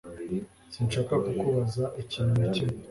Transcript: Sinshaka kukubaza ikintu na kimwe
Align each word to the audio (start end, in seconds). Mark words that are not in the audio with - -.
Sinshaka 0.73 1.13
kukubaza 1.23 1.83
ikintu 2.01 2.33
na 2.39 2.47
kimwe 2.53 2.77